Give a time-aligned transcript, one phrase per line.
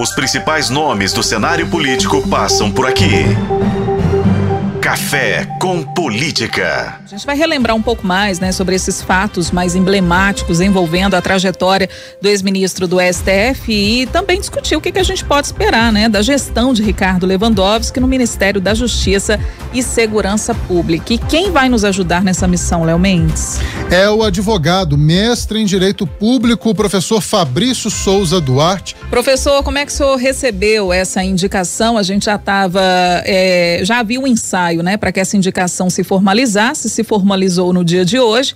[0.00, 3.24] Os principais nomes do cenário político passam por aqui.
[4.88, 6.98] Café com Política.
[7.04, 11.20] A gente vai relembrar um pouco mais, né, sobre esses fatos mais emblemáticos envolvendo a
[11.20, 11.90] trajetória
[12.22, 16.08] do ex-ministro do STF e também discutir o que, que a gente pode esperar, né,
[16.08, 19.38] da gestão de Ricardo Lewandowski no Ministério da Justiça
[19.74, 21.12] e Segurança Pública.
[21.12, 23.60] E quem vai nos ajudar nessa missão, Léo Mendes?
[23.90, 28.96] É o advogado, mestre em Direito Público, o professor Fabrício Souza Duarte.
[29.10, 31.98] Professor, como é que o senhor recebeu essa indicação?
[31.98, 32.82] A gente já estava,
[33.26, 34.26] é, já viu o um
[34.78, 38.54] ensaio, né, para que essa indicação se formalizasse, se formalizou no dia de hoje.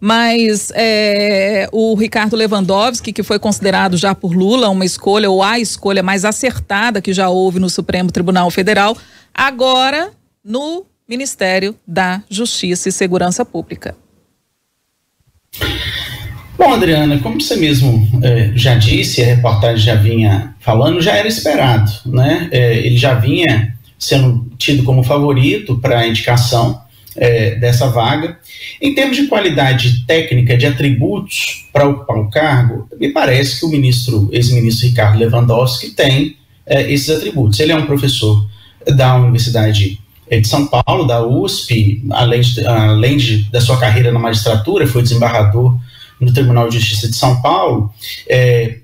[0.00, 5.58] Mas é, o Ricardo Lewandowski, que foi considerado já por Lula uma escolha, ou a
[5.58, 8.96] escolha mais acertada que já houve no Supremo Tribunal Federal,
[9.34, 10.10] agora
[10.44, 13.96] no Ministério da Justiça e Segurança Pública.
[16.56, 21.26] Bom, Adriana, como você mesmo é, já disse, a reportagem já vinha falando, já era
[21.26, 22.48] esperado, né?
[22.52, 26.80] É, ele já vinha sendo tido como favorito para a indicação
[27.16, 28.38] é, dessa vaga.
[28.80, 33.68] Em termos de qualidade técnica, de atributos para ocupar o cargo, me parece que o
[33.68, 37.58] ministro, ex-ministro Ricardo Lewandowski tem é, esses atributos.
[37.58, 38.46] Ele é um professor
[38.86, 39.98] da Universidade
[40.30, 45.02] de São Paulo, da USP, além, de, além de, da sua carreira na magistratura, foi
[45.02, 45.78] desembargador
[46.20, 47.92] no Tribunal de Justiça de São Paulo,
[48.28, 48.78] é,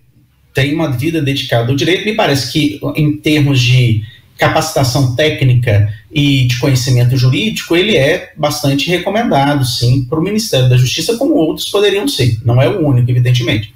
[0.55, 2.05] tem uma vida dedicada ao direito.
[2.05, 4.05] Me parece que, em termos de
[4.37, 10.77] capacitação técnica e de conhecimento jurídico, ele é bastante recomendado, sim, para o Ministério da
[10.77, 12.39] Justiça, como outros poderiam ser.
[12.45, 13.75] Não é o único, evidentemente.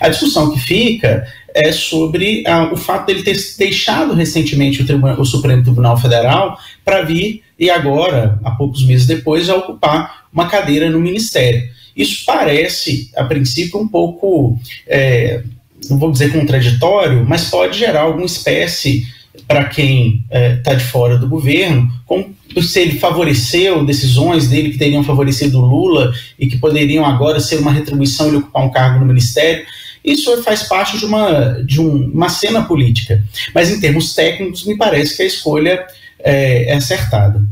[0.00, 5.24] A discussão que fica é sobre ah, o fato dele ter deixado recentemente o, o
[5.24, 10.88] Supremo Tribunal Federal para vir e agora, há poucos meses depois, já ocupar uma cadeira
[10.88, 11.68] no Ministério.
[11.96, 14.56] Isso parece, a princípio, um pouco,
[14.86, 15.42] é,
[15.90, 19.04] não vou dizer contraditório, mas pode gerar alguma espécie
[19.46, 24.70] para quem está é, tá de fora do governo, como se ele favoreceu decisões dele
[24.70, 29.00] que teriam favorecido Lula e que poderiam agora ser uma retribuição ele ocupar um cargo
[29.00, 29.64] no ministério.
[30.04, 33.22] Isso faz parte de uma, de um, uma cena política.
[33.54, 35.86] Mas em termos técnicos, me parece que a escolha
[36.18, 37.42] é, é acertada.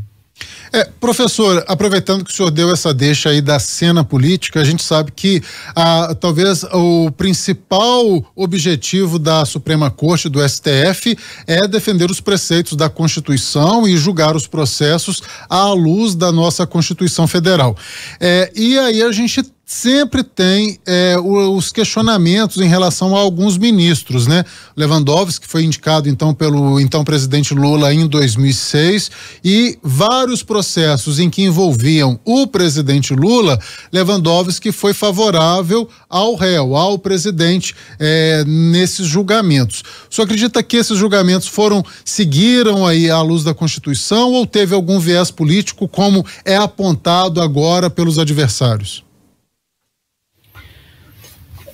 [0.73, 4.83] É, professor, aproveitando que o senhor deu essa deixa aí da cena política, a gente
[4.83, 5.43] sabe que
[5.75, 11.17] ah, talvez o principal objetivo da Suprema Corte do STF
[11.47, 17.27] é defender os preceitos da Constituição e julgar os processos à luz da nossa Constituição
[17.27, 17.77] Federal.
[18.21, 24.29] É, e aí a gente sempre tem é, os questionamentos em relação a alguns ministros,
[24.29, 24.45] né?
[24.77, 29.11] Lewandowski foi indicado então pelo então presidente Lula em 2006
[29.45, 33.59] e vários processos em que envolviam o presidente Lula,
[33.93, 39.83] Lewandowski foi favorável ao réu, ao presidente é, nesses julgamentos.
[40.09, 45.01] Senhor acredita que esses julgamentos foram seguiram aí à luz da Constituição ou teve algum
[45.01, 49.06] viés político como é apontado agora pelos adversários?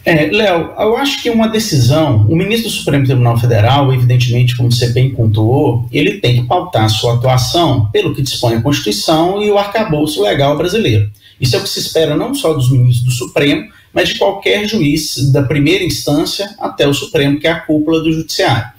[0.04, 4.70] É, Léo, eu acho que uma decisão, o ministro do Supremo Tribunal Federal, evidentemente, como
[4.70, 9.50] você bem pontuou, ele tem que pautar sua atuação pelo que dispõe a Constituição e
[9.50, 11.08] o arcabouço legal brasileiro.
[11.40, 14.66] Isso é o que se espera não só dos ministros do Supremo, mas de qualquer
[14.66, 18.72] juiz da primeira instância até o Supremo, que é a cúpula do Judiciário.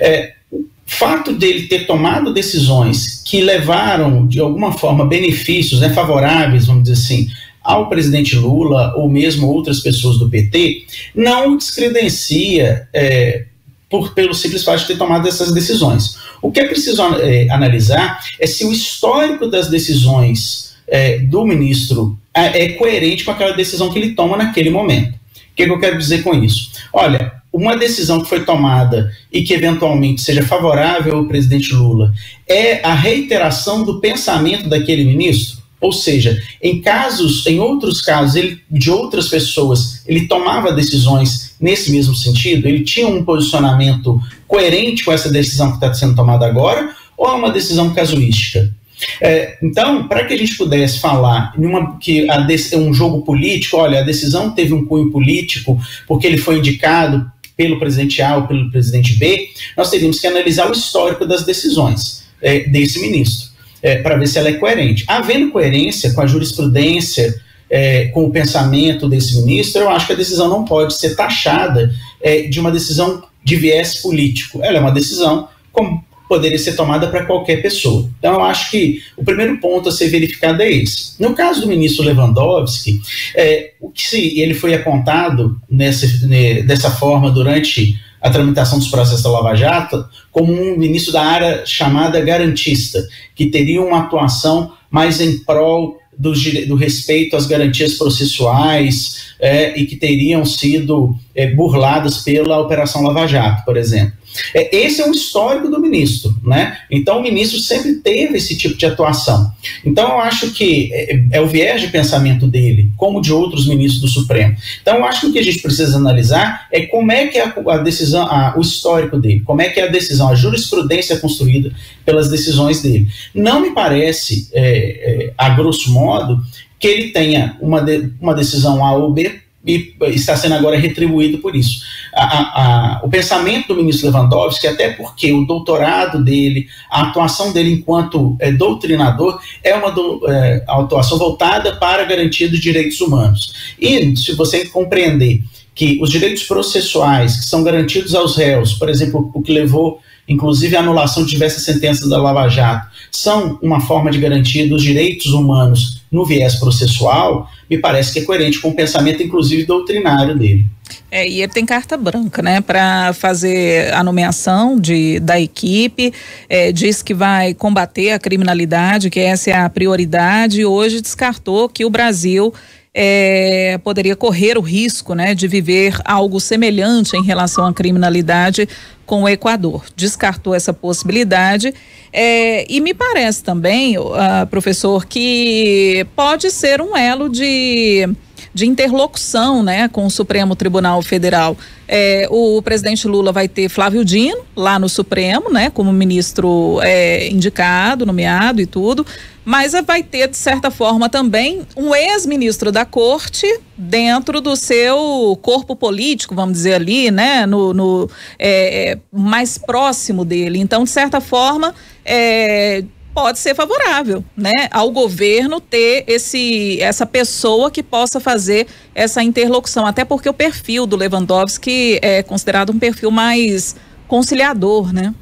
[0.00, 6.66] É, o fato dele ter tomado decisões que levaram, de alguma forma, benefícios né, favoráveis,
[6.66, 7.28] vamos dizer assim,
[7.62, 10.84] ao presidente Lula ou mesmo outras pessoas do PT,
[11.14, 13.44] não descredencia é,
[13.88, 16.16] por, pelo simples fato de ter tomado essas decisões.
[16.40, 22.18] O que é preciso é, analisar é se o histórico das decisões é, do ministro
[22.34, 25.14] é, é, coerente com aquela decisão que ele toma naquele momento.
[25.14, 26.72] O que, é que eu quero dizer com isso?
[26.92, 32.12] Olha, uma decisão que foi tomada e que eventualmente seja favorável ao presidente Lula
[32.48, 35.61] é a reiteração do pensamento daquele ministro?
[35.82, 41.90] Ou seja, em casos, em outros casos, ele, de outras pessoas, ele tomava decisões nesse
[41.90, 46.94] mesmo sentido, ele tinha um posicionamento coerente com essa decisão que está sendo tomada agora,
[47.18, 48.72] ou é uma decisão casuística?
[49.20, 53.98] É, então, para que a gente pudesse falar uma, que é um jogo político, olha,
[53.98, 55.76] a decisão teve um cunho político
[56.06, 60.68] porque ele foi indicado pelo presidente A ou pelo presidente B, nós teríamos que analisar
[60.68, 63.51] o histórico das decisões é, desse ministro
[63.82, 65.04] é, para ver se ela é coerente.
[65.08, 67.34] Havendo coerência com a jurisprudência,
[67.68, 71.92] é, com o pensamento desse ministro, eu acho que a decisão não pode ser taxada
[72.20, 74.60] é, de uma decisão de viés político.
[74.62, 78.08] Ela é uma decisão como poderia ser tomada para qualquer pessoa.
[78.18, 81.20] Então, eu acho que o primeiro ponto a ser verificado é esse.
[81.20, 83.02] No caso do ministro Lewandowski,
[83.34, 88.88] é, o que se ele foi apontado nessa, né, dessa forma durante a tramitação dos
[88.88, 93.04] processos da Lava Jato como um ministro da área chamada garantista,
[93.34, 96.32] que teria uma atuação mais em prol do,
[96.66, 103.26] do respeito às garantias processuais é, e que teriam sido é, burladas pela Operação Lava
[103.26, 104.21] Jato, por exemplo.
[104.54, 106.78] É, esse é um histórico do ministro, né?
[106.90, 109.52] Então o ministro sempre teve esse tipo de atuação.
[109.84, 114.00] Então eu acho que é, é, o viés de pensamento dele, como de outros ministros
[114.00, 114.56] do Supremo.
[114.80, 117.44] Então eu acho que o que a gente precisa analisar é como é que é
[117.44, 121.18] a, a decisão, a, o histórico dele, como é que é a decisão, a jurisprudência
[121.18, 121.72] construída
[122.04, 123.06] pelas decisões dele.
[123.34, 126.40] Não me parece, é, é, a grosso modo,
[126.78, 131.38] que ele tenha uma, de, uma decisão A ou B e está sendo agora retribuído
[131.38, 131.82] por isso.
[132.12, 137.52] A, a, a, o pensamento do ministro Lewandowski, até porque o doutorado dele, a atuação
[137.52, 143.00] dele enquanto é, doutrinador, é uma do, é, atuação voltada para a garantia dos direitos
[143.00, 143.52] humanos.
[143.80, 145.40] E se você compreender
[145.74, 150.76] que os direitos processuais que são garantidos aos réus, por exemplo, o que levou inclusive
[150.76, 155.26] a anulação de diversas sentenças da Lava Jato, são uma forma de garantia dos direitos
[155.32, 160.66] humanos no viés processual, me parece que é coerente com o pensamento, inclusive, doutrinário dele.
[161.10, 166.12] É, e ele tem carta branca, né, para fazer a nomeação de, da equipe,
[166.48, 171.68] é, diz que vai combater a criminalidade, que essa é a prioridade, e hoje descartou
[171.68, 172.52] que o Brasil
[172.94, 178.68] é, poderia correr o risco né, de viver algo semelhante em relação à criminalidade
[179.12, 179.84] com o Equador.
[179.94, 181.74] Descartou essa possibilidade.
[182.10, 184.14] É, e me parece também, uh,
[184.48, 188.08] professor, que pode ser um elo de
[188.54, 191.56] de interlocução né, com o Supremo Tribunal Federal.
[191.88, 197.28] É, o presidente Lula vai ter Flávio Dino lá no Supremo, né, como ministro é,
[197.30, 199.06] indicado, nomeado e tudo,
[199.44, 203.46] mas vai ter, de certa forma, também um ex-ministro da corte
[203.76, 210.24] dentro do seu corpo político, vamos dizer ali, né, no, no é, é mais próximo
[210.24, 210.58] dele.
[210.58, 211.74] Então, de certa forma,
[212.04, 219.22] é, pode ser favorável, né, ao governo ter esse essa pessoa que possa fazer essa
[219.22, 225.14] interlocução, até porque o perfil do Lewandowski é considerado um perfil mais conciliador, né?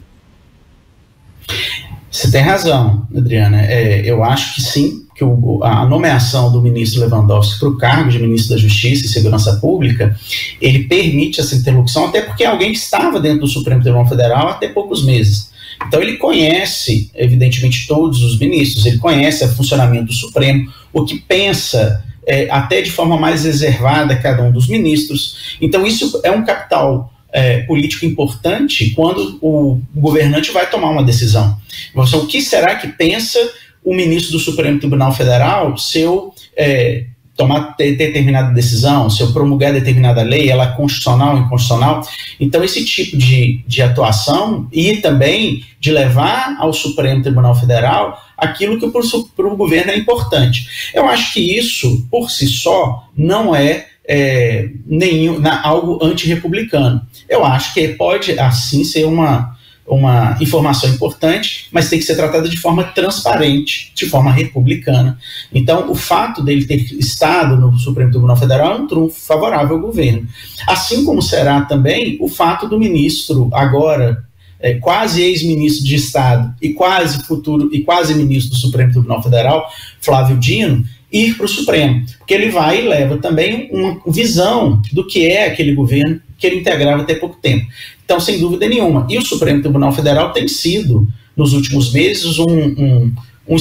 [2.11, 3.62] Você tem razão, Adriana.
[3.62, 8.11] É, eu acho que sim, que o, a nomeação do ministro Lewandowski para o cargo
[8.11, 10.17] de ministro da Justiça e Segurança Pública,
[10.61, 14.49] ele permite essa interlocução, até porque é alguém que estava dentro do Supremo Tribunal Federal
[14.49, 15.51] até poucos meses.
[15.87, 21.19] Então ele conhece, evidentemente, todos os ministros, ele conhece o funcionamento do Supremo, o que
[21.19, 25.57] pensa é, até de forma mais reservada cada um dos ministros.
[25.61, 31.56] Então isso é um capital é, político importante quando o governante vai tomar uma decisão.
[31.91, 33.38] Então, o que será que pensa
[33.85, 37.05] o ministro do Supremo Tribunal Federal se eu é,
[37.41, 42.06] tomar determinada decisão, se eu promulgar determinada lei, ela é constitucional inconstitucional.
[42.38, 48.79] Então, esse tipo de, de atuação e também de levar ao Supremo Tribunal Federal aquilo
[48.79, 48.91] que
[49.35, 50.67] para o governo é importante.
[50.93, 57.00] Eu acho que isso, por si só, não é, é nenhum, na, algo antirrepublicano.
[57.29, 59.58] Eu acho que pode, assim, ser uma
[59.91, 65.19] uma informação importante, mas tem que ser tratada de forma transparente, de forma republicana.
[65.52, 69.82] Então, o fato dele ter estado no Supremo Tribunal Federal é um trunfo favorável ao
[69.82, 70.29] governo.
[70.69, 74.25] Assim como será também o fato do ministro, agora
[74.61, 79.69] é, quase ex-ministro de Estado e quase futuro e quase ministro do Supremo Tribunal Federal,
[80.00, 85.07] Flávio Dino, ir para o Supremo, porque ele vai e leva também uma visão do
[85.07, 87.67] que é aquele governo que ele integrava até pouco tempo.
[88.05, 89.07] Então, sem dúvida nenhuma.
[89.09, 93.14] E o Supremo Tribunal Federal tem sido, nos últimos meses, um, um,
[93.49, 93.57] um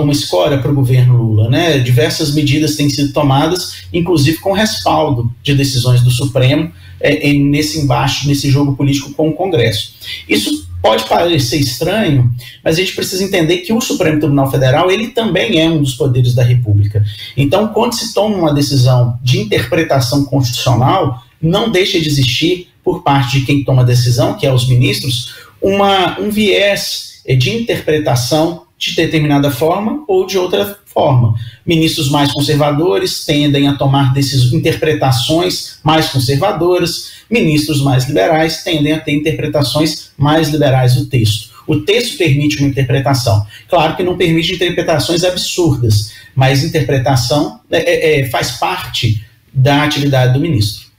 [0.00, 1.48] uma escória para o governo Lula.
[1.48, 1.78] Né?
[1.78, 8.28] Diversas medidas têm sido tomadas, inclusive com respaldo de decisões do Supremo é, nesse embate,
[8.28, 9.94] nesse jogo político com o Congresso.
[10.28, 12.30] Isso pode parecer estranho,
[12.64, 15.94] mas a gente precisa entender que o Supremo Tribunal Federal ele também é um dos
[15.94, 17.04] poderes da República.
[17.36, 23.40] Então, quando se toma uma decisão de interpretação constitucional, não deixa de existir por parte
[23.40, 28.64] de quem toma a decisão, que é os ministros, uma, um viés eh, de interpretação
[28.78, 31.34] de determinada forma ou de outra forma.
[31.64, 39.00] Ministros mais conservadores tendem a tomar decisões, interpretações mais conservadoras, ministros mais liberais tendem a
[39.00, 41.50] ter interpretações mais liberais do texto.
[41.66, 43.46] O texto permite uma interpretação.
[43.68, 50.40] Claro que não permite interpretações absurdas, mas interpretação é, é, faz parte da atividade do
[50.40, 50.90] ministro.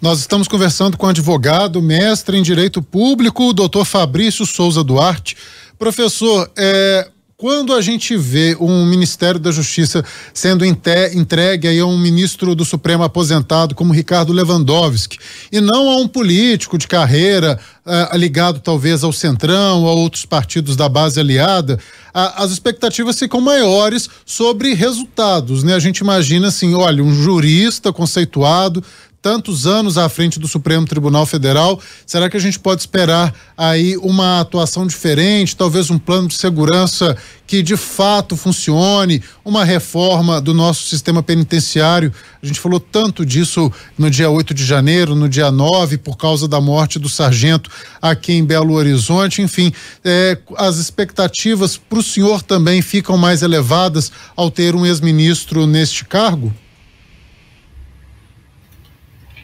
[0.00, 5.34] Nós estamos conversando com o advogado, mestre em Direito Público, doutor Fabrício Souza Duarte.
[5.78, 11.98] Professor, é, quando a gente vê um Ministério da Justiça sendo entregue aí a um
[11.98, 15.18] ministro do Supremo aposentado como Ricardo Lewandowski
[15.50, 20.76] e não a um político de carreira uh, ligado talvez ao Centrão, a outros partidos
[20.76, 21.74] da base aliada,
[22.14, 25.74] uh, as expectativas ficam maiores sobre resultados, né?
[25.74, 28.82] A gente imagina assim, olha, um jurista conceituado
[29.24, 31.80] tantos anos à frente do Supremo Tribunal Federal.
[32.06, 37.16] Será que a gente pode esperar aí uma atuação diferente, talvez um plano de segurança
[37.46, 42.12] que de fato funcione, uma reforma do nosso sistema penitenciário?
[42.42, 46.46] A gente falou tanto disso no dia 8 de janeiro, no dia 9, por causa
[46.46, 47.70] da morte do sargento
[48.02, 49.40] aqui em Belo Horizonte.
[49.40, 49.72] Enfim,
[50.04, 56.04] é, as expectativas para o senhor também ficam mais elevadas ao ter um ex-ministro neste
[56.04, 56.52] cargo?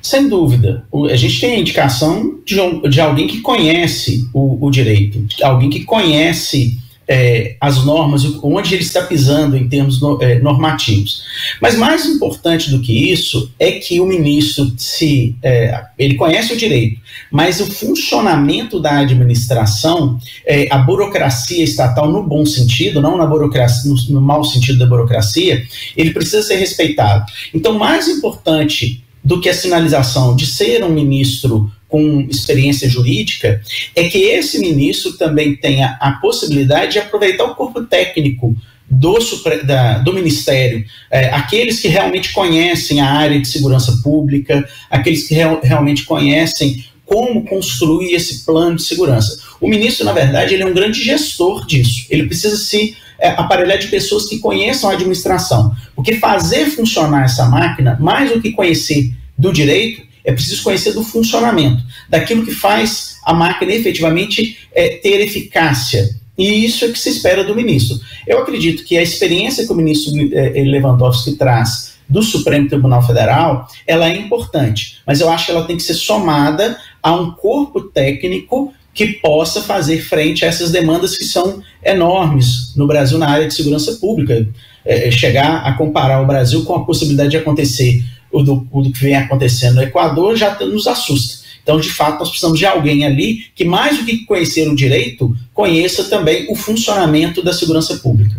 [0.02, 0.85] Sem dúvida.
[1.11, 2.57] A gente tem a indicação de,
[2.88, 6.78] de alguém que conhece o, o direito, alguém que conhece
[7.11, 11.25] é, as normas, onde ele está pisando em termos no, é, normativos.
[11.61, 16.57] Mas mais importante do que isso é que o ministro se é, ele conhece o
[16.57, 23.26] direito, mas o funcionamento da administração, é, a burocracia estatal no bom sentido, não na
[23.26, 25.66] burocracia, no, no mau sentido da burocracia,
[25.97, 27.25] ele precisa ser respeitado.
[27.52, 33.60] Então, mais importante do que a sinalização de ser um ministro com experiência jurídica,
[33.96, 38.54] é que esse ministro também tenha a possibilidade de aproveitar o corpo técnico
[38.90, 39.18] do,
[39.64, 45.34] da, do Ministério, é, aqueles que realmente conhecem a área de segurança pública, aqueles que
[45.34, 49.37] real, realmente conhecem como construir esse plano de segurança.
[49.61, 52.07] O ministro, na verdade, ele é um grande gestor disso.
[52.09, 55.75] Ele precisa se é, aparelhar de pessoas que conheçam a administração.
[55.97, 61.02] Porque fazer funcionar essa máquina, mais do que conhecer do direito, é preciso conhecer do
[61.02, 66.09] funcionamento, daquilo que faz a máquina efetivamente é, ter eficácia.
[66.38, 67.99] E isso é que se espera do ministro.
[68.25, 73.69] Eu acredito que a experiência que o ministro é, Lewandowski traz do Supremo Tribunal Federal,
[73.87, 77.80] ela é importante, mas eu acho que ela tem que ser somada a um corpo
[77.83, 83.47] técnico que possa fazer frente a essas demandas que são enormes no Brasil na área
[83.47, 84.47] de segurança pública.
[84.85, 88.02] É, é chegar a comparar o Brasil com a possibilidade de acontecer
[88.33, 91.40] o do, o do que vem acontecendo no Equador já nos assusta.
[91.62, 95.37] Então, de fato, nós precisamos de alguém ali que, mais do que conhecer o direito,
[95.52, 98.35] conheça também o funcionamento da segurança pública.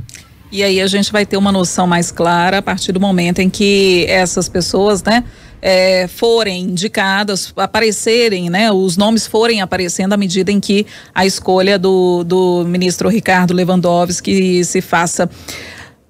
[0.52, 3.50] E aí a gente vai ter uma noção mais clara a partir do momento em
[3.50, 5.24] que essas pessoas, né,
[5.62, 11.78] é, forem indicadas, aparecerem, né, os nomes forem aparecendo à medida em que a escolha
[11.78, 15.30] do, do ministro Ricardo Lewandowski se faça.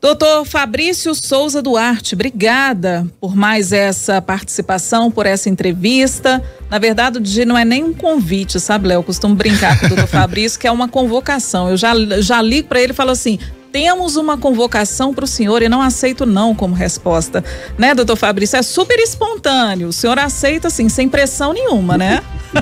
[0.02, 6.44] Doutor Fabrício Souza Duarte, obrigada por mais essa participação, por essa entrevista.
[6.72, 8.98] Na verdade, não é nem um convite, sabe, Léo?
[8.98, 11.70] Eu costumo brincar com o doutor Fabrício, que é uma convocação.
[11.70, 13.38] Eu já, já ligo para ele e falo assim:
[13.72, 17.44] temos uma convocação para o senhor e não aceito não como resposta.
[17.78, 18.58] Né, doutor Fabrício?
[18.58, 19.88] É super espontâneo.
[19.88, 22.22] O senhor aceita, assim, sem pressão nenhuma, né?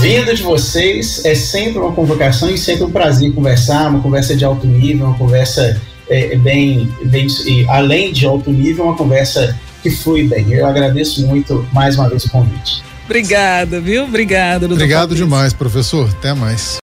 [0.00, 4.44] Vinda de vocês é sempre uma convocação e sempre um prazer conversar, uma conversa de
[4.44, 7.26] alto nível, uma conversa é, bem, bem
[7.68, 10.52] além de alto nível, uma conversa que flui bem.
[10.52, 12.82] Eu agradeço muito mais uma vez o convite.
[13.04, 14.04] Obrigada, viu?
[14.04, 14.66] Obrigada.
[14.66, 16.08] Obrigado demais, professor.
[16.10, 16.72] Até mais.